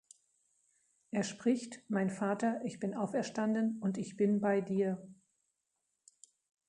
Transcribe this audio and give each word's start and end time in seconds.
Er 1.11 1.21
spricht: 1.21 1.83
"Mein 1.87 2.09
Vater, 2.09 2.59
ich 2.65 2.79
bin 2.79 2.95
auferstanden, 2.95 3.77
und 3.81 3.99
ich 3.99 4.17
bin 4.17 4.41
bei 4.41 4.59
dir. 4.59 4.99